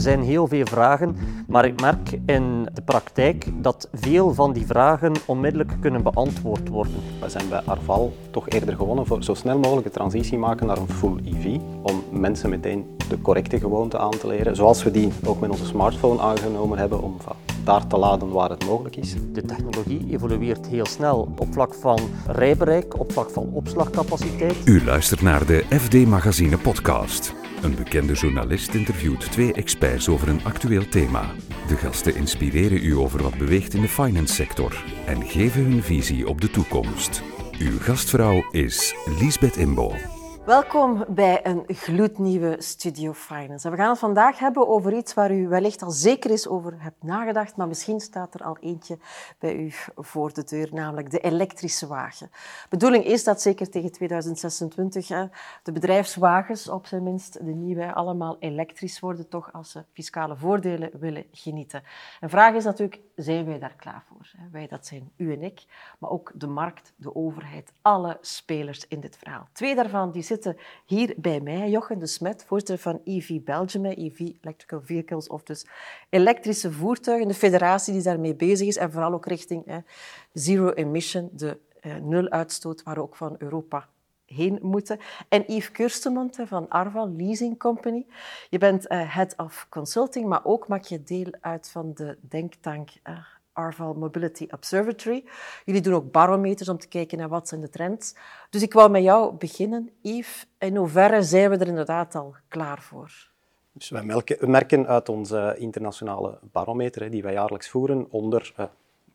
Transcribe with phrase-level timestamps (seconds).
[0.00, 4.66] Er zijn heel veel vragen, maar ik merk in de praktijk dat veel van die
[4.66, 6.94] vragen onmiddellijk kunnen beantwoord worden.
[7.20, 10.76] We zijn bij Arval toch eerder gewonnen voor zo snel mogelijk de transitie maken naar
[10.76, 15.12] een full EV, om mensen meteen de correcte gewoonte aan te leren, zoals we die
[15.24, 17.16] ook met onze smartphone aangenomen hebben om
[17.64, 19.14] daar te laden waar het mogelijk is.
[19.32, 24.56] De technologie evolueert heel snel op vlak van rijbereik, op vlak van opslagcapaciteit.
[24.64, 27.39] U luistert naar de FD Magazine podcast.
[27.62, 31.34] Een bekende journalist interviewt twee experts over een actueel thema.
[31.68, 36.28] De gasten inspireren u over wat beweegt in de finance sector en geven hun visie
[36.28, 37.22] op de toekomst.
[37.58, 40.19] Uw gastvrouw is Liesbeth Imbo.
[40.50, 43.70] Welkom bij een gloednieuwe Studio Finance.
[43.70, 47.02] We gaan het vandaag hebben over iets waar u wellicht al zeker is over hebt
[47.02, 48.98] nagedacht, maar misschien staat er al eentje
[49.38, 52.30] bij u voor de deur, namelijk de elektrische wagen.
[52.68, 55.06] Bedoeling is dat zeker tegen 2026
[55.62, 60.90] de bedrijfswagens, op zijn minst de nieuwe, allemaal elektrisch worden, toch als ze fiscale voordelen
[60.98, 61.82] willen genieten.
[62.20, 64.30] En vraag is natuurlijk, zijn wij daar klaar voor?
[64.52, 65.64] Wij, dat zijn u en ik,
[65.98, 69.48] maar ook de markt, de overheid, alle spelers in dit verhaal.
[69.52, 70.38] Twee daarvan die zitten
[70.86, 71.70] hier bij mij.
[71.70, 75.66] Jochen de Smet, voorzitter van EV Belgium, EV Electrical Vehicles, of dus
[76.08, 79.84] elektrische voertuigen, de federatie die daarmee bezig is en vooral ook richting
[80.32, 83.88] zero emission, de uh, nul-uitstoot, waar we ook van Europa
[84.24, 84.98] heen moeten.
[85.28, 88.06] En Yves Kurstemont van Arval Leasing Company.
[88.50, 92.90] Je bent uh, head of consulting, maar ook maak je deel uit van de denktank
[93.08, 93.18] uh,
[93.52, 95.24] Arval Mobility Observatory.
[95.64, 98.14] Jullie doen ook barometers om te kijken naar wat zijn de trends.
[98.50, 99.90] Dus ik wou met jou beginnen.
[100.02, 103.28] Yves, in hoeverre zijn we er inderdaad al klaar voor?
[103.72, 103.90] Dus
[104.40, 108.66] merken uit onze internationale barometer, die wij jaarlijks voeren, onder uh,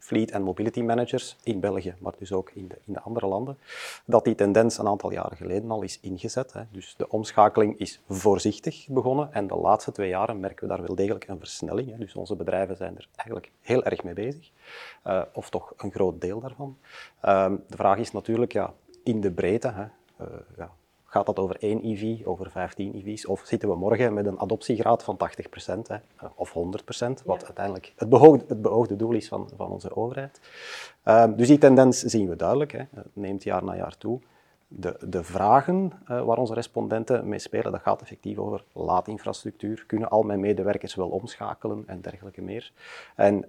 [0.05, 3.57] fleet en mobility managers in België, maar dus ook in de, in de andere landen,
[4.05, 6.53] dat die tendens een aantal jaren geleden al is ingezet.
[6.53, 6.61] Hè.
[6.71, 10.95] Dus de omschakeling is voorzichtig begonnen en de laatste twee jaren merken we daar wel
[10.95, 11.91] degelijk een versnelling.
[11.91, 11.97] Hè.
[11.97, 14.51] Dus onze bedrijven zijn er eigenlijk heel erg mee bezig,
[15.07, 16.77] uh, of toch een groot deel daarvan.
[17.25, 18.73] Uh, de vraag is natuurlijk ja,
[19.03, 19.71] in de breedte.
[19.71, 19.83] Hè.
[20.21, 20.27] Uh,
[20.57, 20.71] ja,
[21.15, 23.25] Gaat dat over één EV, over 15 EV's?
[23.25, 25.97] Of zitten we morgen met een adoptiegraad van 80% hè,
[26.35, 26.53] of 100%,
[27.25, 27.45] wat ja.
[27.45, 30.39] uiteindelijk het beoogde, het beoogde, doel is van, van onze overheid?
[31.05, 32.79] Um, dus die tendens zien we duidelijk, hè.
[32.95, 34.19] het neemt jaar na jaar toe.
[34.67, 39.83] De, de vragen uh, waar onze respondenten mee spelen, dat gaat effectief over laadinfrastructuur.
[39.87, 42.71] Kunnen al mijn medewerkers wel omschakelen en dergelijke meer?
[43.15, 43.47] En uh,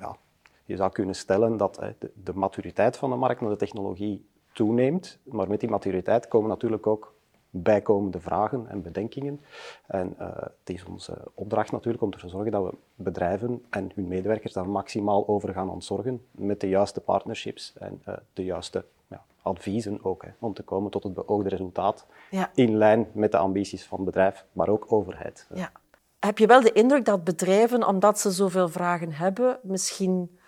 [0.00, 0.16] ja,
[0.64, 5.18] je zou kunnen stellen dat de, de maturiteit van de markt naar de technologie toeneemt.
[5.22, 7.12] Maar met die maturiteit komen natuurlijk ook
[7.50, 9.40] bijkomende vragen en bedenkingen.
[9.86, 13.90] En uh, het is onze opdracht natuurlijk om ervoor te zorgen dat we bedrijven en
[13.94, 18.84] hun medewerkers daar maximaal over gaan ontzorgen met de juiste partnerships en uh, de juiste
[19.08, 22.50] ja, adviezen ook, hè, om te komen tot het beoogde resultaat ja.
[22.54, 25.46] in lijn met de ambities van bedrijf, maar ook overheid.
[25.54, 25.72] Ja.
[26.18, 30.38] Heb je wel de indruk dat bedrijven, omdat ze zoveel vragen hebben, misschien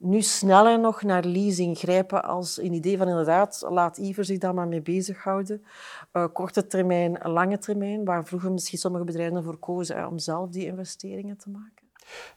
[0.00, 4.54] nu sneller nog naar leasing grijpen als een idee van inderdaad, laat Iver zich daar
[4.54, 5.64] maar mee bezighouden.
[6.12, 10.50] Uh, korte termijn, lange termijn, waar vroeger misschien sommige bedrijven ervoor kozen uh, om zelf
[10.50, 11.86] die investeringen te maken?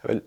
[0.01, 0.19] Wel,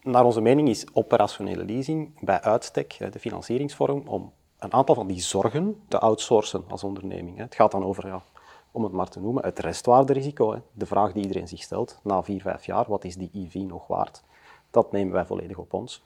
[0.00, 5.20] naar onze mening is operationele leasing bij uitstek de financieringsvorm om een aantal van die
[5.20, 7.38] zorgen te outsourcen als onderneming.
[7.38, 8.22] Het gaat dan over, ja,
[8.70, 10.62] om het maar te noemen, het restwaarderisico.
[10.72, 13.86] De vraag die iedereen zich stelt na vier, vijf jaar, wat is die EV nog
[13.86, 14.22] waard?
[14.70, 16.02] Dat nemen wij volledig op ons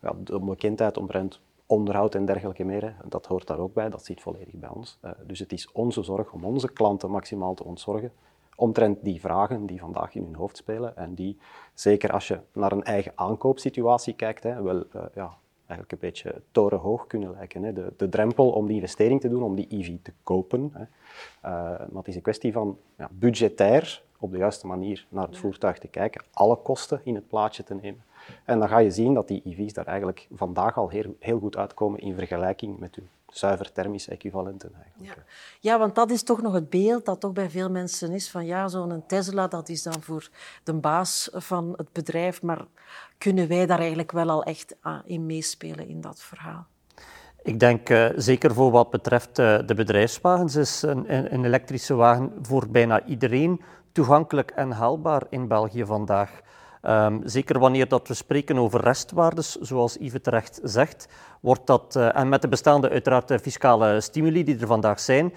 [0.00, 4.20] ja, de bekendheid omtrent onderhoud en dergelijke meer, dat hoort daar ook bij, dat zit
[4.20, 4.98] volledig bij ons.
[5.04, 8.12] Uh, dus het is onze zorg om onze klanten maximaal te ontzorgen
[8.58, 11.38] omtrent die vragen die vandaag in hun hoofd spelen en die,
[11.74, 16.42] zeker als je naar een eigen aankoopsituatie kijkt, hè, wel uh, ja, eigenlijk een beetje
[16.50, 17.62] torenhoog kunnen lijken.
[17.62, 17.72] Hè.
[17.72, 20.80] De, de, drempel om die investering te doen, om die EV te kopen, hè.
[20.80, 20.88] Uh,
[21.78, 25.78] maar het is een kwestie van ja, budgetair op de juiste manier naar het voertuig
[25.78, 28.02] te kijken, alle kosten in het plaatje te nemen
[28.44, 31.56] en dan ga je zien dat die EV's daar eigenlijk vandaag al heel, heel goed
[31.56, 34.72] uitkomen in vergelijking met hun zuiver thermische equivalenten.
[34.74, 35.26] Eigenlijk.
[35.60, 35.70] Ja.
[35.72, 38.46] ja, want dat is toch nog het beeld dat toch bij veel mensen is van
[38.46, 40.28] ja, zo'n Tesla dat is dan voor
[40.64, 42.66] de baas van het bedrijf, maar
[43.18, 46.66] kunnen wij daar eigenlijk wel al echt in meespelen in dat verhaal?
[47.42, 52.32] Ik denk uh, zeker voor wat betreft uh, de bedrijfswagens is een, een elektrische wagen
[52.42, 53.60] voor bijna iedereen
[53.92, 56.40] toegankelijk en haalbaar in België vandaag.
[56.82, 61.08] Um, zeker wanneer dat we spreken over restwaardes, zoals Yves terecht zegt,
[61.40, 65.34] wordt dat, uh, en met de bestaande uiteraard de fiscale stimuli die er vandaag zijn,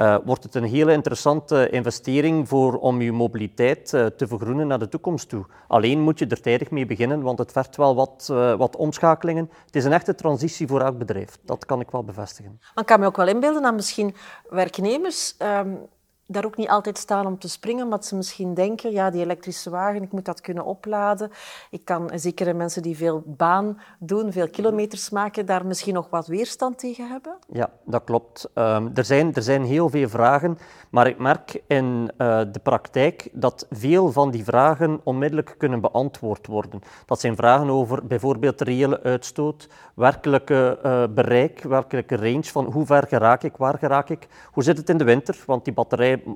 [0.00, 4.88] uh, wordt het een hele interessante investering voor, om je mobiliteit te vergroenen naar de
[4.88, 5.46] toekomst toe.
[5.68, 8.26] Alleen moet je er tijdig mee beginnen, want het vergt wel wat,
[8.58, 9.50] wat omschakelingen.
[9.66, 12.58] Het is een echte transitie voor elk bedrijf, dat kan ik wel bevestigen.
[12.60, 14.14] Maar ik kan me ook wel inbeelden dat misschien
[14.48, 15.78] werknemers um,
[16.26, 19.70] daar ook niet altijd staan om te springen, maar ze misschien denken, ja, die elektrische
[19.70, 21.30] wagen, ik moet dat kunnen opladen.
[21.70, 26.26] Ik kan, zeker mensen die veel baan doen, veel kilometers maken, daar misschien nog wat
[26.26, 27.36] weerstand tegen hebben?
[27.48, 28.48] Ja, dat klopt.
[28.54, 30.58] Um, er, zijn, er zijn heel veel vragen,
[30.90, 36.46] maar ik merk in uh, de praktijk dat veel van die vragen onmiddellijk kunnen beantwoord
[36.46, 36.80] worden.
[37.06, 43.06] Dat zijn vragen over bijvoorbeeld reële uitstoot, werkelijke uh, bereik, werkelijke range van hoe ver
[43.08, 45.74] geraak ik, waar geraak ik, hoe zit het in de winter, want die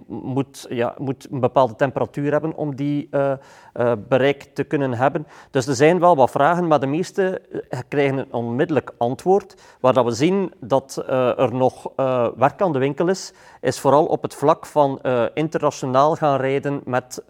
[0.07, 3.33] moet, ja, moet een bepaalde temperatuur hebben om die uh,
[3.75, 5.27] uh, bereik te kunnen hebben.
[5.51, 7.41] Dus er zijn wel wat vragen, maar de meeste
[7.71, 9.77] eh, krijgen een onmiddellijk antwoord.
[9.81, 11.93] Waar dat we zien dat er nog
[12.37, 15.01] werk aan de winkel is, is vooral op het vlak van
[15.35, 17.23] internationaal gaan rijden met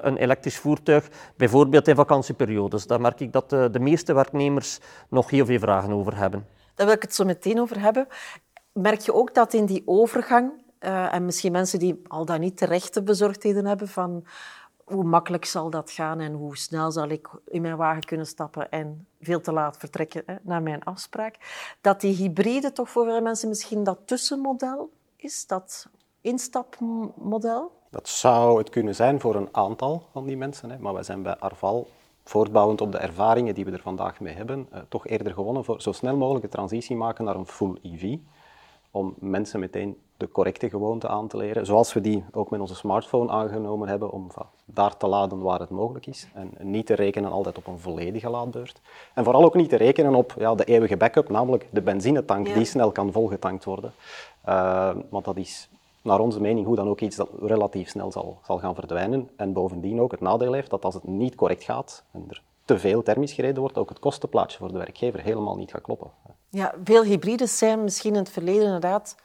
[0.00, 2.86] een elektrisch voertuig, bijvoorbeeld in vakantieperiodes.
[2.86, 4.78] Daar merk ik dat de meeste werknemers
[5.08, 6.46] nog heel veel vragen over hebben.
[6.74, 8.06] Daar wil ik het zo meteen over hebben.
[8.72, 10.52] Merk je ook dat in die overgang
[10.84, 14.24] uh, en misschien mensen die al dan niet terechte bezorgdheden hebben van
[14.84, 18.70] hoe makkelijk zal dat gaan en hoe snel zal ik in mijn wagen kunnen stappen
[18.70, 21.36] en veel te laat vertrekken hè, naar mijn afspraak.
[21.80, 25.88] Dat die hybride toch voor veel mensen misschien dat tussenmodel is, dat
[26.20, 27.72] instapmodel?
[27.90, 31.22] Dat zou het kunnen zijn voor een aantal van die mensen, hè, maar wij zijn
[31.22, 31.88] bij Arval
[32.24, 35.82] voortbouwend op de ervaringen die we er vandaag mee hebben, uh, toch eerder gewonnen voor
[35.82, 38.16] zo snel mogelijk de transitie maken naar een full EV
[38.90, 42.74] om mensen meteen de correcte gewoonte aan te leren, zoals we die ook met onze
[42.74, 44.26] smartphone aangenomen hebben, om
[44.64, 46.28] daar te laden waar het mogelijk is.
[46.34, 48.80] En niet te rekenen altijd op een volledige laadbeurt.
[49.14, 52.64] En vooral ook niet te rekenen op ja, de eeuwige backup, namelijk de benzinetank die
[52.64, 53.92] snel kan volgetankt worden.
[54.48, 55.68] Uh, want dat is
[56.02, 59.30] naar onze mening hoe dan ook iets dat relatief snel zal, zal gaan verdwijnen.
[59.36, 62.78] En bovendien ook het nadeel heeft dat als het niet correct gaat en er te
[62.78, 66.10] veel thermisch gereden wordt, ook het kostenplaatje voor de werkgever helemaal niet gaat kloppen.
[66.48, 69.16] Ja, veel hybrides zijn misschien in het verleden inderdaad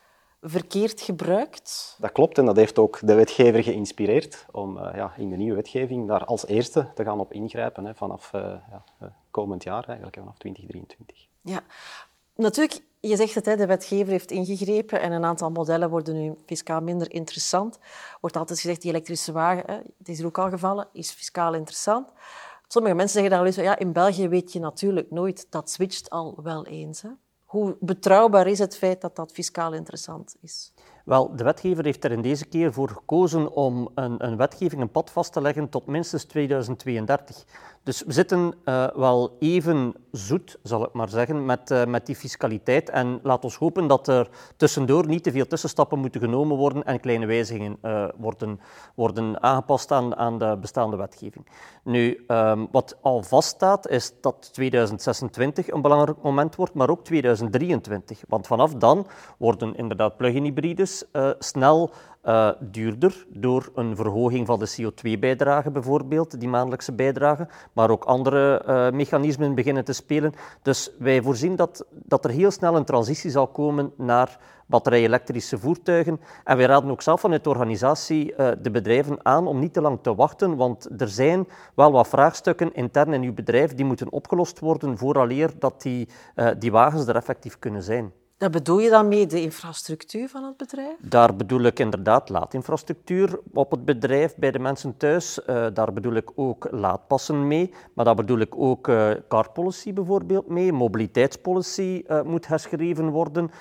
[0.42, 1.96] verkeerd gebruikt.
[2.00, 5.56] Dat klopt en dat heeft ook de wetgever geïnspireerd om uh, ja, in de nieuwe
[5.56, 9.88] wetgeving daar als eerste te gaan op ingrijpen hè, vanaf uh, ja, uh, komend jaar,
[9.88, 11.28] eigenlijk vanaf 2023.
[11.42, 11.64] Ja,
[12.36, 16.36] natuurlijk, je zegt het, hè, de wetgever heeft ingegrepen en een aantal modellen worden nu
[16.46, 17.80] fiscaal minder interessant.
[18.22, 21.54] Wordt altijd gezegd, die elektrische wagen, hè, het is er ook al gevallen, is fiscaal
[21.54, 22.12] interessant.
[22.68, 26.10] Sommige mensen zeggen dan wel eens, ja, in België weet je natuurlijk nooit, dat switcht
[26.10, 27.02] al wel eens.
[27.02, 27.10] Hè.
[27.48, 30.74] Hoe betrouwbaar is het feit dat dat fiscaal interessant is?
[31.08, 34.92] Wel, de wetgever heeft er in deze keer voor gekozen om een, een wetgeving, een
[34.92, 37.46] pad vast te leggen tot minstens 2032.
[37.88, 42.16] Dus we zitten uh, wel even zoet, zal ik maar zeggen, met, uh, met die
[42.16, 42.90] fiscaliteit.
[42.90, 47.00] En laat ons hopen dat er tussendoor niet te veel tussenstappen moeten genomen worden en
[47.00, 48.60] kleine wijzigingen uh, worden,
[48.96, 51.48] worden aangepast aan, aan de bestaande wetgeving.
[51.84, 58.22] Nu, um, wat al vaststaat, is dat 2026 een belangrijk moment wordt, maar ook 2023.
[58.28, 59.08] Want vanaf dan
[59.38, 60.97] worden inderdaad plug-in hybrides
[61.40, 61.92] snel
[62.28, 68.62] uh, duurder door een verhoging van de CO2-bijdrage bijvoorbeeld, die maandelijkse bijdrage, maar ook andere
[68.68, 70.34] uh, mechanismen beginnen te spelen.
[70.62, 76.20] Dus wij voorzien dat, dat er heel snel een transitie zal komen naar batterij-elektrische voertuigen.
[76.44, 80.00] En wij raden ook zelf vanuit de organisatie de bedrijven aan om niet te lang
[80.02, 84.60] te wachten, want er zijn wel wat vraagstukken intern in uw bedrijf die moeten opgelost
[84.60, 86.08] worden vooraleer dat die,
[86.58, 88.12] die wagens er effectief kunnen zijn.
[88.38, 90.96] Daar bedoel je dan mee de infrastructuur van het bedrijf?
[91.00, 95.40] Daar bedoel ik inderdaad laadinfrastructuur op het bedrijf, bij de mensen thuis.
[95.40, 99.12] Uh, daar bedoel ik ook laadpassen mee, maar daar bedoel ik ook uh,
[99.94, 100.74] bijvoorbeeld mee.
[100.74, 103.52] Mobiliteitspolicy uh, moet herschreven worden.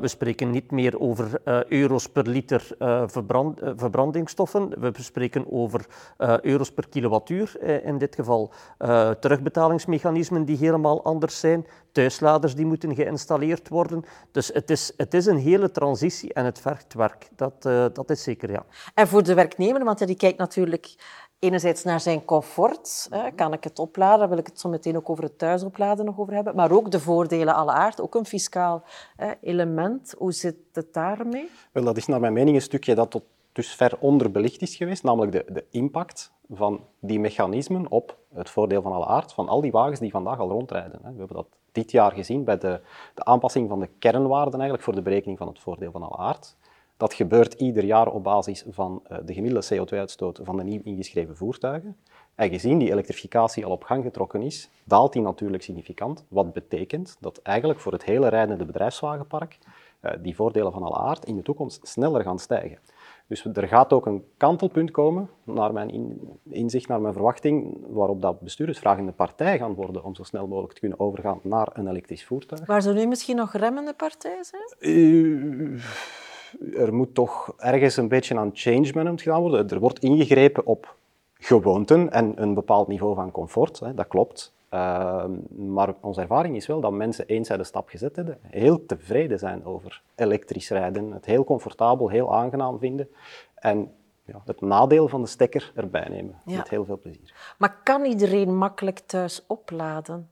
[0.00, 2.68] we spreken niet meer over euro's per liter
[3.06, 4.80] verbrand, verbrandingsstoffen.
[4.80, 5.86] We spreken over
[6.40, 7.62] euro's per kilowattuur.
[7.84, 8.52] in dit geval
[9.20, 11.66] terugbetalingsmechanismen die helemaal anders zijn.
[11.92, 14.04] Thuisladers die moeten geïnstalleerd worden.
[14.30, 17.28] Dus het is, het is een hele transitie en het vergt werk.
[17.36, 18.64] Dat, uh, dat is zeker, ja.
[18.94, 20.94] En voor de werknemer, want die kijkt natuurlijk
[21.38, 23.06] enerzijds naar zijn comfort.
[23.10, 23.30] Hè.
[23.30, 24.18] Kan ik het opladen?
[24.18, 26.56] Daar wil ik het zo meteen ook over het thuisopladen nog over hebben.
[26.56, 28.84] Maar ook de voordelen alle aard, ook een fiscaal
[29.16, 30.14] hè, element.
[30.18, 31.50] Hoe zit het daarmee?
[31.72, 33.22] Wel, dat is naar mijn mening een stukje dat tot
[33.52, 38.92] dusver onderbelicht is geweest, namelijk de, de impact van die mechanismen op het voordeel van
[38.92, 41.00] alle aard van al die wagens die vandaag al rondrijden.
[41.02, 42.80] We hebben dat dit jaar gezien bij de,
[43.14, 46.56] de aanpassing van de kernwaarden eigenlijk voor de berekening van het voordeel van alle aard.
[46.96, 51.36] Dat gebeurt ieder jaar op basis van uh, de gemiddelde CO2-uitstoot van de nieuw ingeschreven
[51.36, 51.96] voertuigen.
[52.34, 56.24] En gezien die elektrificatie al op gang getrokken is, daalt die natuurlijk significant.
[56.28, 59.58] Wat betekent dat eigenlijk voor het hele rijdende bedrijfswagenpark
[60.00, 62.78] uh, die voordelen van alle aard in de toekomst sneller gaan stijgen.
[63.26, 68.40] Dus er gaat ook een kantelpunt komen, naar mijn inzicht, naar mijn verwachting, waarop dat
[68.40, 72.66] bestuurdersvragende partij gaan worden om zo snel mogelijk te kunnen overgaan naar een elektrisch voertuig.
[72.66, 74.94] Waar zou nu misschien nog remmende partij zijn?
[74.94, 75.82] Uh,
[76.76, 79.68] er moet toch ergens een beetje aan change management gedaan worden.
[79.68, 80.96] Er wordt ingegrepen op
[81.34, 84.52] gewoonten en een bepaald niveau van comfort, hè, dat klopt.
[84.74, 85.24] Uh,
[85.56, 89.38] maar onze ervaring is wel dat mensen eens zij de stap gezet hebben, heel tevreden
[89.38, 91.12] zijn over elektrisch rijden.
[91.12, 93.08] Het heel comfortabel, heel aangenaam vinden.
[93.54, 93.92] En
[94.24, 96.40] ja, het nadeel van de stekker erbij nemen.
[96.44, 97.54] Met heel veel plezier.
[97.58, 100.30] Maar kan iedereen makkelijk thuis opladen?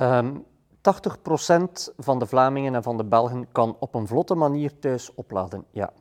[0.00, 0.44] Um,
[0.78, 5.64] 80% van de Vlamingen en van de Belgen kan op een vlotte manier thuis opladen.
[5.70, 5.92] Ja.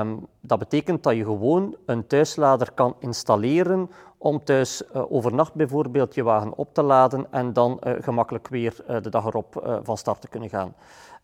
[0.00, 6.14] Um, dat betekent dat je gewoon een thuislader kan installeren om thuis uh, overnacht bijvoorbeeld
[6.14, 9.96] je wagen op te laden en dan uh, gemakkelijk weer uh, de dag erop van
[9.96, 10.74] start te kunnen gaan.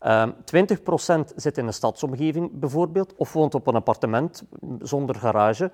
[0.01, 0.65] Um, ehm,
[1.31, 4.43] 20% zit in een stadsomgeving bijvoorbeeld, of woont op een appartement
[4.79, 5.71] zonder garage.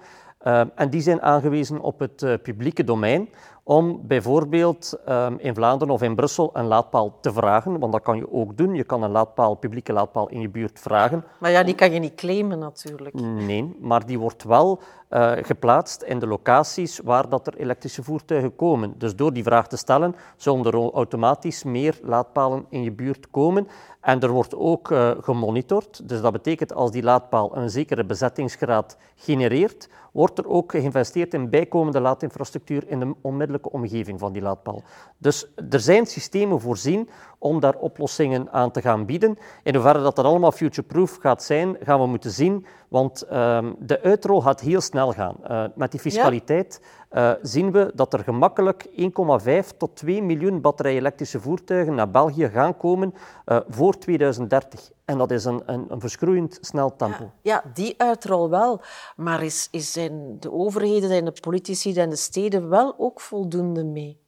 [0.47, 3.29] Um, en die zijn aangewezen op het publieke domein
[3.63, 8.17] om bijvoorbeeld um, in Vlaanderen of in Brussel een laadpaal te vragen, want dat kan
[8.17, 8.75] je ook doen.
[8.75, 11.23] Je kan een laadpaal, publieke laadpaal in je buurt vragen.
[11.39, 13.13] Maar ja, die kan je niet claimen natuurlijk.
[13.21, 14.79] Nee, maar die wordt wel
[15.11, 18.93] uh, geplaatst in de locaties waar dat er elektrische voertuigen komen.
[18.97, 23.67] Dus door die vraag te stellen, zullen er automatisch meer laadpalen in je buurt komen.
[24.01, 26.09] En er wordt ook uh, gemonitord.
[26.09, 31.49] Dus dat betekent als die laadpaal een zekere bezettingsgraad genereert, wordt er ook geïnvesteerd in
[31.49, 34.83] bijkomende laadinfrastructuur in de onmiddellijke omgeving van die laadpaal.
[35.17, 37.09] Dus er zijn systemen voorzien
[37.41, 39.37] om daar oplossingen aan te gaan bieden.
[39.63, 42.65] In hoeverre dat dat allemaal future-proof gaat zijn, gaan we moeten zien.
[42.87, 45.35] Want um, de uitrol gaat heel snel gaan.
[45.49, 46.81] Uh, met die fiscaliteit
[47.11, 47.31] ja.
[47.31, 52.77] uh, zien we dat er gemakkelijk 1,5 tot 2 miljoen batterij-elektrische voertuigen naar België gaan
[52.77, 53.13] komen
[53.45, 54.91] uh, voor 2030.
[55.05, 57.23] En dat is een, een, een verschroeiend snel tempo.
[57.23, 58.81] Ja, ja, die uitrol wel.
[59.15, 63.83] Maar is, is zijn de overheden en de politici en de steden wel ook voldoende
[63.83, 64.20] mee?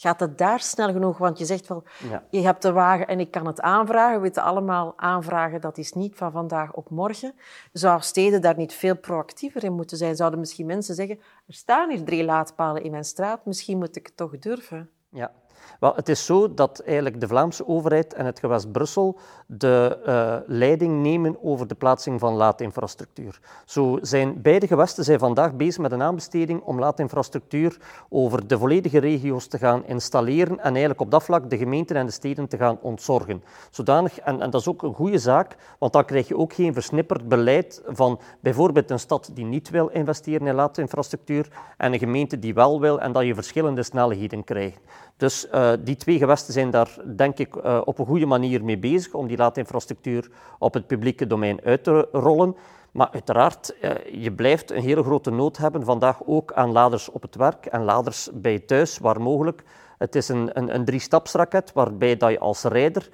[0.00, 1.18] Gaat het daar snel genoeg?
[1.18, 2.24] Want je zegt wel, ja.
[2.30, 4.16] je hebt de wagen en ik kan het aanvragen.
[4.16, 7.34] We weten allemaal, aanvragen, dat is niet van vandaag op morgen.
[7.72, 10.16] Zou steden daar niet veel proactiever in moeten zijn?
[10.16, 14.06] Zouden misschien mensen zeggen, er staan hier drie laadpalen in mijn straat, misschien moet ik
[14.06, 14.90] het toch durven?
[15.08, 15.32] Ja,
[15.80, 20.56] wel, het is zo dat eigenlijk de Vlaamse overheid en het gewest Brussel de uh,
[20.56, 23.40] leiding nemen over de plaatsing van laadinfrastructuur.
[23.64, 27.76] Zo zijn beide gewesten zijn vandaag bezig met een aanbesteding om laadinfrastructuur
[28.08, 32.06] over de volledige regio's te gaan installeren en eigenlijk op dat vlak de gemeenten en
[32.06, 33.42] de steden te gaan ontzorgen.
[33.70, 36.72] Zodanig, en, en dat is ook een goede zaak, want dan krijg je ook geen
[36.72, 42.38] versnipperd beleid van bijvoorbeeld een stad die niet wil investeren in laadinfrastructuur en een gemeente
[42.38, 44.80] die wel wil en dat je verschillende snelheden krijgt.
[45.20, 48.78] Dus uh, die twee gewesten zijn daar, denk ik, uh, op een goede manier mee
[48.78, 52.56] bezig om die laadinfrastructuur op het publieke domein uit te rollen.
[52.92, 53.90] Maar uiteraard, uh,
[54.22, 57.84] je blijft een hele grote nood hebben vandaag ook aan laders op het werk en
[57.84, 59.62] laders bij thuis, waar mogelijk.
[59.98, 63.08] Het is een, een, een drie-stapsraket waarbij dat je als rijder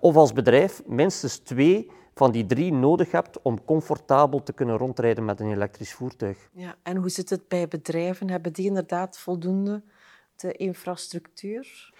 [0.00, 5.24] of als bedrijf minstens twee van die drie nodig hebt om comfortabel te kunnen rondrijden
[5.24, 6.48] met een elektrisch voertuig.
[6.52, 8.30] Ja, en hoe zit het bij bedrijven?
[8.30, 9.82] Hebben die inderdaad voldoende
[10.36, 11.92] de infrastructuur?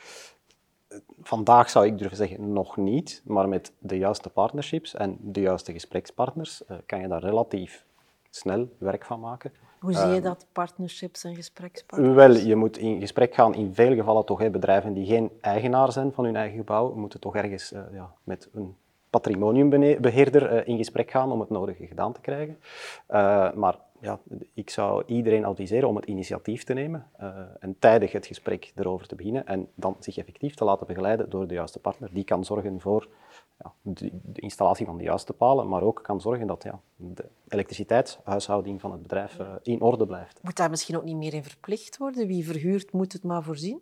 [1.23, 5.73] Vandaag zou ik durven zeggen nog niet, maar met de juiste partnerships en de juiste
[5.73, 7.85] gesprekspartners uh, kan je daar relatief
[8.31, 9.53] snel werk van maken.
[9.81, 12.15] Hoe zie je uh, dat, partnerships en gesprekspartners?
[12.15, 15.93] Wel, je moet in gesprek gaan in veel gevallen toch hè, bedrijven die geen eigenaar
[15.93, 18.77] zijn van hun eigen gebouw, moeten toch ergens uh, ja, met een
[19.11, 22.59] patrimoniumbeheerder in gesprek gaan om het nodige gedaan te krijgen.
[23.55, 24.21] maar ja,
[24.55, 29.07] ik zou iedereen adviseren om het initiatief te nemen uh, en tijdig het gesprek erover
[29.07, 32.11] te beginnen en dan zich effectief te laten begeleiden door de juiste partner.
[32.13, 33.09] Die kan zorgen voor
[33.59, 37.25] ja, de, de, installatie van de juiste palen, maar ook kan zorgen dat ja, de
[37.49, 40.39] elektriciteitshuishouding van het bedrijf uh, in orde blijft.
[40.43, 42.27] Moet daar misschien ook niet meer in verplicht worden?
[42.27, 43.81] Wie verhuurt moet het maar voorzien?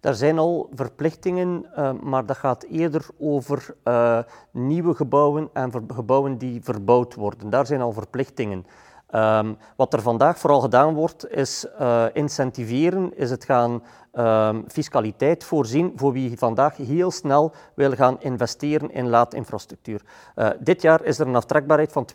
[0.00, 3.76] Er zijn al verplichtingen, uh, maar dat gaat eerder over
[4.50, 7.50] nieuwe gebouwen en gebouwen die verbouwd worden.
[7.50, 8.66] Daar zijn al verplichtingen.
[9.14, 15.44] Um, wat er vandaag vooral gedaan wordt, is uh, incentiveren, is het gaan um, fiscaliteit
[15.44, 20.02] voorzien voor wie vandaag heel snel wil gaan investeren in laadinfrastructuur.
[20.36, 22.06] Uh, dit jaar is er een aftrekbaarheid van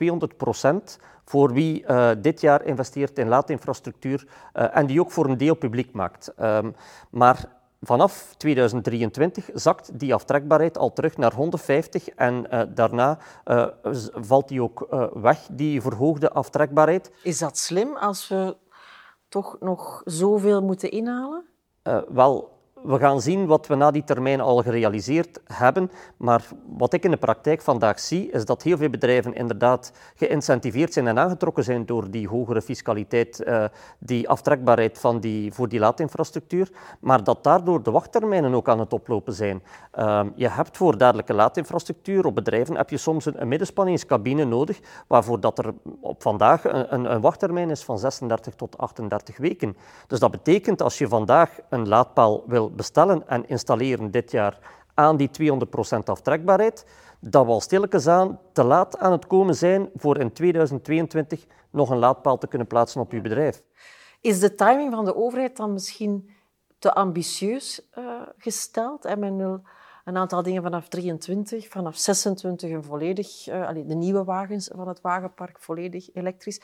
[0.97, 5.55] 200% voor wie uh, dit jaar investeert in laadinfrastructuur en die ook voor een deel
[5.55, 6.33] publiek maakt.
[6.41, 6.75] Um,
[7.09, 13.67] maar Vanaf 2023 zakt die aftrekbaarheid al terug naar 150 en uh, daarna uh,
[14.13, 17.11] valt die ook uh, weg, die verhoogde aftrekbaarheid.
[17.23, 18.57] Is dat slim als we
[19.29, 21.43] toch nog zoveel moeten inhalen?
[22.09, 25.91] wel, we gaan zien wat we na die termijn al gerealiseerd hebben.
[26.17, 26.45] Maar
[26.77, 31.07] wat ik in de praktijk vandaag zie, is dat heel veel bedrijven inderdaad geïncentiveerd zijn
[31.07, 33.65] en aangetrokken zijn door die hogere fiscaliteit, uh,
[33.99, 36.69] die aftrekbaarheid van die, voor die laadinfrastructuur.
[36.99, 39.63] Maar dat daardoor de wachttermijnen ook aan het oplopen zijn.
[39.99, 44.79] Uh, je hebt voor dadelijke laadinfrastructuur op bedrijven heb je soms een, een middenspanningscabine nodig,
[45.07, 49.77] waarvoor dat er op vandaag een, een, een wachttermijn is van 36 tot 38 weken.
[50.07, 54.59] Dus dat betekent als je vandaag een laadpaal wil bestellen en installeren dit jaar
[54.93, 56.85] aan die 200% aftrekbaarheid,
[57.19, 61.89] dat we al stilletjes aan te laat aan het komen zijn voor in 2022 nog
[61.89, 63.63] een laadpaal te kunnen plaatsen op uw bedrijf.
[64.21, 66.29] Is de timing van de overheid dan misschien
[66.79, 69.05] te ambitieus uh, gesteld?
[69.05, 69.61] En men wil
[70.05, 75.01] een aantal dingen vanaf 23, vanaf 26 een volledig, uh, de nieuwe wagens van het
[75.01, 76.61] wagenpark volledig elektrisch.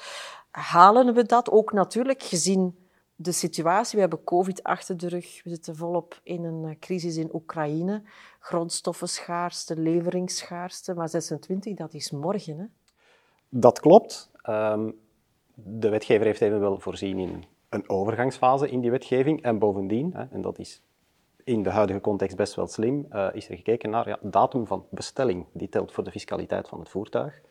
[0.51, 2.84] Halen we dat ook natuurlijk gezien
[3.15, 3.95] de situatie.
[3.95, 5.43] We hebben COVID achter de rug.
[5.43, 8.01] We zitten volop in een eh, crisis in Oekraïne.
[8.39, 10.93] Grondstoffenschaarste, leveringsschaarste.
[10.93, 12.57] Maar 26, dat is morgen.
[12.57, 12.65] Hè?
[13.49, 14.31] Dat klopt.
[14.49, 14.95] Um,
[15.53, 19.41] de wetgever heeft evenwel voorzien in een overgangsfase in die wetgeving.
[19.41, 20.81] En bovendien, hè, en dat is
[21.43, 24.85] in de huidige context best wel slim, uh, is er gekeken naar ja, datum van
[24.91, 25.45] bestelling.
[25.53, 27.41] Die telt voor de fiscaliteit van het voertuig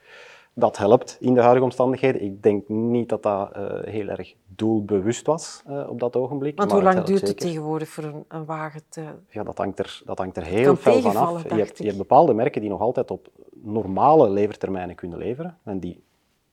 [0.54, 2.22] dat helpt in de huidige omstandigheden.
[2.22, 6.58] Ik denk niet dat dat uh, heel erg doelbewust was uh, op dat ogenblik.
[6.58, 9.04] Want hoe lang duurt het tegenwoordig voor een, een, wagen te...
[9.28, 11.42] Ja, dat hangt er, dat hangt er heel veel van af.
[11.42, 15.78] Je hebt, je hebt, bepaalde merken die nog altijd op normale levertermijnen kunnen leveren en
[15.78, 16.02] die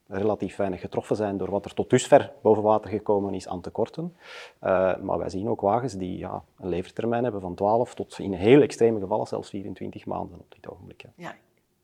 [0.08, 4.16] relatief weinig getroffen zijn door wat er tot dusver boven water gekomen is aan tekorten.
[4.64, 8.34] Uh, maar wij zien ook wagens die ja, een levertermijn hebben van 12 tot in
[8.34, 11.04] heel extreme gevallen zelfs 24 maanden op dit ogenblik.
[11.16, 11.36] Ja,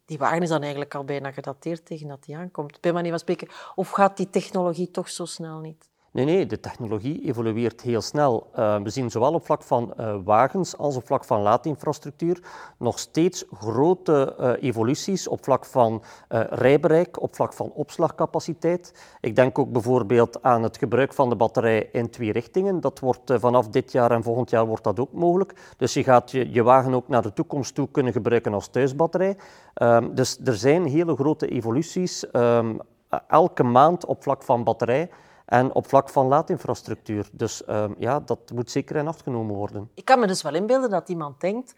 [0.07, 2.81] die wagen is dan eigenlijk al bijna gedateerd tegen dat die aankomt.
[2.81, 3.47] Bij manier van spreken.
[3.75, 5.89] Of gaat die technologie toch zo snel niet?
[6.17, 8.47] Nee, nee, de technologie evolueert heel snel.
[8.55, 12.39] Uh, we zien zowel op vlak van uh, wagens als op vlak van laadinfrastructuur
[12.77, 16.03] nog steeds grote uh, evoluties op vlak van
[16.49, 19.17] rijbereik, op vlak van opslagcapaciteit.
[19.21, 22.81] Ik denk ook bijvoorbeeld aan het gebruik van de batterij in twee richtingen.
[22.81, 25.73] Dat wordt vanaf dit jaar en volgend jaar wordt dat ook mogelijk.
[25.77, 29.37] Dus je gaat je, je wagen ook naar de toekomst toe kunnen gebruiken als thuisbatterij.
[29.73, 32.79] Ehm, dus er zijn hele grote evoluties um,
[33.27, 35.09] elke maand op vlak van batterij.
[35.47, 37.29] En op vlak van laadinfrastructuur.
[37.31, 39.91] Dus um, ja, dat moet zeker in acht genomen worden.
[39.93, 41.75] Ik kan me dus wel inbeelden dat iemand denkt,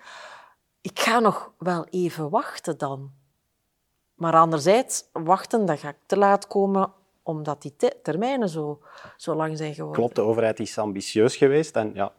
[0.82, 3.12] ik ga nog wel even wachten dan.
[4.16, 6.92] Maar anderzijds, wachten, dan ga ik te laat komen
[7.24, 8.80] omdat die termijnen zo,
[9.18, 10.00] zo lang zijn geworden.
[10.00, 12.12] Klopt, de overheid is ambitieus geweest en ja,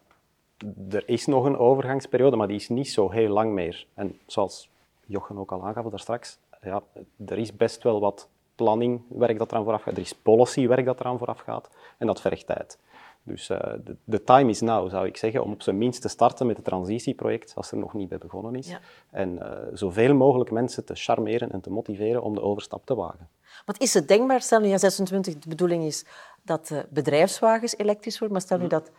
[0.88, 3.86] er is nog een overgangsperiode, maar die is niet zo heel lang meer.
[3.94, 4.70] En zoals
[5.06, 6.82] Jochen ook al aangaf daar straks, ja,
[7.26, 8.28] er is best wel wat
[8.60, 11.68] planningwerk dat eraan vooraf gaat, er is policywerk dat eraan vooraf gaat
[11.98, 12.78] en dat vergt tijd.
[13.22, 16.08] Dus uh, de, de, time is now, zou ik zeggen, om op zijn minst te
[16.08, 18.76] starten met het transitieproject als er nog niet bij begonnen is.
[19.10, 23.28] En uh, zoveel mogelijk mensen te charmeren en te motiveren om de overstap te wagen.
[23.64, 26.04] Wat is het denkbaar, stel nu ja 26, de bedoeling is
[26.42, 28.90] dat de bedrijfswagens elektrisch worden, maar stel nu dat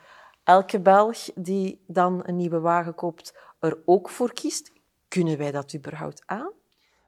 [0.43, 4.71] elke Belg die dan een nieuwe wagen koopt er ook voor kiest,
[5.07, 6.51] kunnen wij dat überhaupt aan?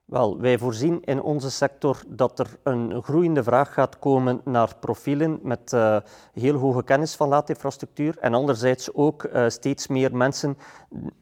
[0.06, 5.40] Wel, wij voorzien in onze sector dat er een groeiende vraag gaat komen naar profielen
[5.42, 5.98] met uh,
[6.34, 10.58] heel hoge kennis van laadinfrastructuur en anderzijds ook uh, steeds meer mensen,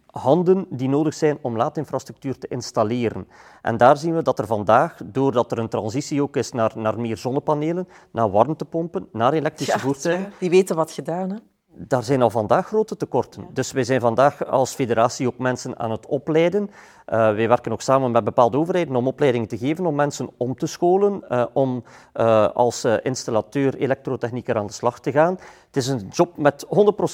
[0.05, 3.27] handen die nodig zijn om laadinfrastructuur te installeren.
[3.61, 6.99] En daar zien we dat er vandaag, doordat er een transitie ook is naar, naar
[6.99, 10.33] meer zonnepanelen, naar warmtepompen, naar elektrische ja, voertuigen...
[10.39, 11.37] Die weten wat gedaan, hè?
[11.73, 13.47] Daar zijn al vandaag grote tekorten.
[13.53, 16.61] Dus wij zijn vandaag als federatie ook mensen aan het opleiden.
[16.61, 20.55] Uh, wij werken ook samen met bepaalde overheden om opleidingen te geven om mensen om
[20.55, 25.39] te scholen, uh, om uh, als installateur elektrotechnieker aan de slag te gaan.
[25.65, 26.65] Het is een job met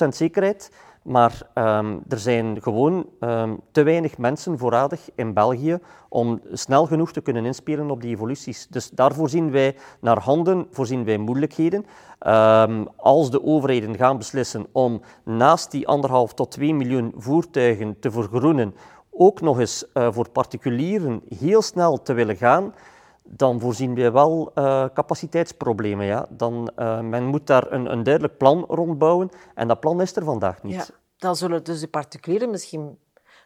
[0.06, 0.72] 100% zekerheid,
[1.08, 7.12] maar um, er zijn gewoon um, te weinig mensen voorradig in België om snel genoeg
[7.12, 8.68] te kunnen inspelen op die evoluties.
[8.70, 11.86] Dus daarvoor zien wij naar handen, voorzien wij moeilijkheden.
[12.28, 18.12] Um, als de overheden gaan beslissen om naast die anderhalf tot 2 miljoen voertuigen te
[18.12, 18.76] vergroenen,
[19.12, 22.74] ook nog eens uh, voor particulieren heel snel te willen gaan,
[23.30, 26.06] dan voorzien wij wel uh, capaciteitsproblemen.
[26.06, 26.28] Ja?
[26.30, 30.24] Dan, uh, men moet daar een, een, duidelijk plan rondbouwen en dat plan is er
[30.24, 30.74] vandaag niet.
[30.74, 30.86] Ja,
[31.18, 32.98] dan zullen dus de particulieren misschien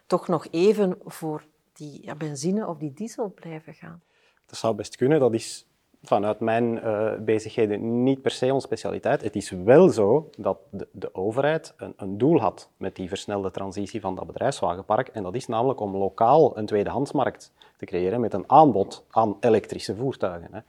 [0.06, 4.02] toch nog even voor die ja, benzine of die diesel blijven gaan.
[4.46, 5.20] Dat zou best kunnen.
[5.20, 5.66] Dat is
[6.02, 9.22] vanuit mijn uh, bezigheden niet per se onze specialiteit.
[9.22, 13.50] Het is wel zo dat de, de overheid een, een, doel had met die versnelde
[13.50, 15.08] transitie van dat bedrijfswagenpark.
[15.08, 19.96] En dat is namelijk om lokaal een tweedehandsmarkt te creëren met een aanbod aan elektrische
[19.96, 20.48] voertuigen.
[20.52, 20.60] Hè.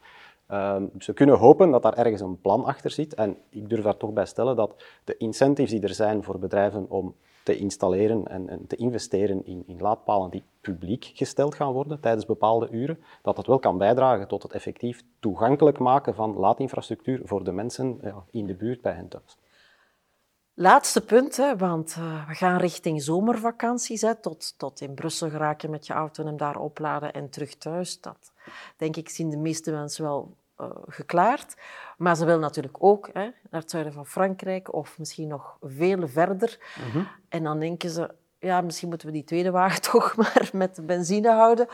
[0.75, 3.13] Um, ze kunnen hopen dat daar ergens een plan achter zit.
[3.13, 6.85] En ik durf daar toch bij stellen dat de incentives die er zijn voor bedrijven
[6.89, 11.99] om te installeren en, en te investeren in, in, laadpalen die publiek gesteld gaan worden
[11.99, 17.21] tijdens bepaalde uren, dat dat wel kan bijdragen tot het effectief toegankelijk maken van laadinfrastructuur
[17.23, 19.37] voor de mensen ja, in de buurt bij hen thuis.
[20.55, 24.01] Laatste punt, want uh, we gaan richting zomervakanties.
[24.01, 27.55] Hè, tot, tot in Brussel geraken met je auto en hem daar opladen en terug
[27.55, 28.01] thuis.
[28.01, 28.31] Dat
[28.77, 30.35] denk ik zien de meeste mensen wel
[30.87, 31.55] geklaard.
[31.97, 36.07] Maar ze willen natuurlijk ook hè, naar het zuiden van Frankrijk of misschien nog veel
[36.07, 36.57] verder.
[36.85, 37.07] Mm -hmm.
[37.29, 41.31] En dan denken ze, ja, misschien moeten we die tweede wagen toch maar met benzine
[41.31, 41.67] houden.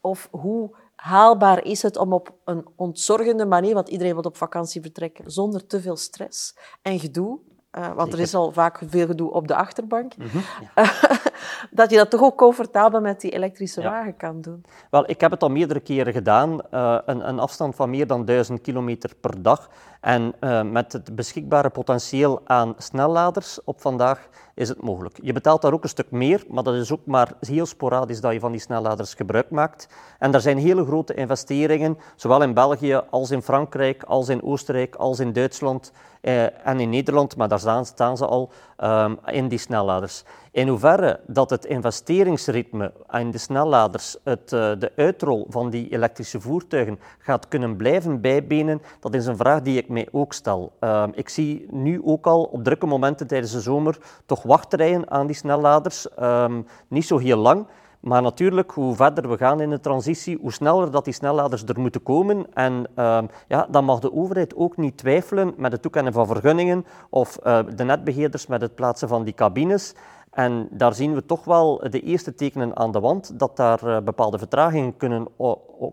[0.00, 4.80] Of hoe haalbaar is het om op een ontzorgende manier, want iedereen wil op vakantie
[4.80, 7.38] vertrekken, zonder te veel stress en gedoe,
[7.72, 10.16] uh, want er is al vaak veel gedoe op de achterbank.
[10.16, 10.42] Mm -hmm,
[10.74, 10.92] ja.
[11.70, 13.90] dat je dat toch ook comfortabel met die elektrische ja.
[13.90, 14.64] wagen kan doen.
[14.90, 16.50] Wel, ik heb het al meerdere keren gedaan.
[16.50, 19.70] Uh, een, een, afstand van meer dan 1000 kilometer per dag.
[20.00, 25.18] En uh, met het beschikbare potentieel aan snelladers op vandaag is het mogelijk.
[25.22, 28.32] Je betaalt daar ook een stuk meer, maar dat is ook maar heel sporadisch dat
[28.32, 29.88] je van die snelladers gebruik maakt.
[30.18, 34.94] En er zijn hele grote investeringen, zowel in België als in Frankrijk, als in Oostenrijk,
[34.94, 38.50] als in Duitsland eh, en in Nederland, maar daar staan, ze al
[38.82, 40.24] um, in die snelladers.
[40.50, 46.40] In hoeverre dat het investeringsritme in de snelladers, het, uh, de uitrol van die elektrische
[46.40, 50.72] voertuigen gaat kunnen blijven bijbenen, dat is een vraag die ik mij ook stel.
[50.80, 55.26] Uh, ik zie nu ook al op drukke momenten tijdens de zomer toch wachtrijen aan
[55.26, 56.06] die snelladers.
[56.20, 57.66] Um, niet zo heel lang.
[58.00, 61.80] Maar natuurlijk, hoe verder we gaan in de transitie, hoe sneller dat die snelladers er
[61.80, 62.46] moeten komen.
[62.54, 66.86] En uh, ja, dan mag de overheid ook niet twijfelen met het toekennen van vergunningen
[67.10, 69.94] of uh, de netbeheerders met het plaatsen van die cabines.
[70.30, 73.98] En daar zien we toch wel de eerste tekenen aan de wand dat daar uh,
[74.00, 75.28] bepaalde vertragingen kunnen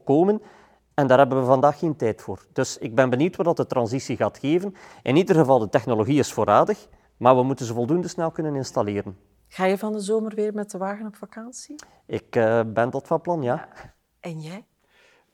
[0.04, 0.42] komen.
[0.94, 2.46] En daar hebben we vandaag geen tijd voor.
[2.54, 4.76] Dus ik ben benieuwd wat de transitie gaat geven.
[5.04, 9.18] In ieder geval, de technologie is voorradig, maar we moeten ze voldoende snel kunnen installeren.
[9.48, 11.76] Ga je van de zomer weer met de wagen op vakantie?
[12.06, 13.70] Ik uh, ben tot van plan, ja.
[13.76, 13.94] ja.
[14.20, 14.66] En jij?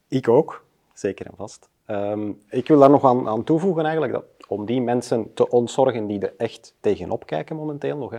[0.08, 1.70] Ik ook, zeker en vast.
[1.88, 6.08] Um, ik wil daar nog aan, aan toevoegen eigenlijk, dat om die mensen te ontzorgen
[6.08, 8.12] die er echt tegenop kijken momenteel nog.
[8.12, 8.18] Hè.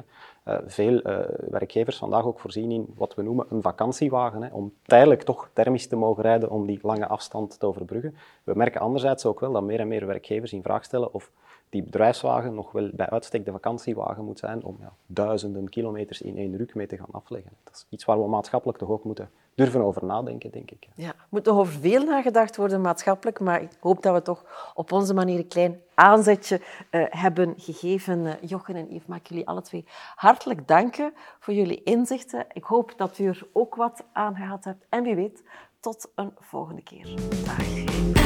[0.48, 1.18] Uh, veel uh,
[1.50, 5.86] werkgevers vandaag ook voorzien in wat we noemen een vakantiewagen, hè, om tijdelijk toch thermisch
[5.86, 8.16] te mogen rijden om die lange afstand te overbruggen.
[8.44, 11.30] We merken anderzijds ook wel dat meer en meer werkgevers in vraag stellen of
[11.72, 16.36] die bedrijfswagen nog wel bij uitstek de vakantiewagen moet zijn om ja, duizenden kilometers in
[16.36, 17.52] één ruk mee te gaan afleggen.
[17.64, 20.88] Dat is iets waar we maatschappelijk toch ook moeten durven over nadenken, denk ik.
[20.94, 24.72] Ja, er moet nog over veel nagedacht worden maatschappelijk, maar ik hoop dat we toch
[24.74, 28.18] op onze manier een klein aanzetje uh, hebben gegeven.
[28.18, 32.46] Uh, Jochen en Yves, mag ik jullie alle twee hartelijk danken voor jullie inzichten.
[32.52, 35.42] Ik hoop dat u er ook wat aan gehad hebt en wie weet,
[35.80, 37.14] tot een volgende keer.
[37.44, 38.21] Dag.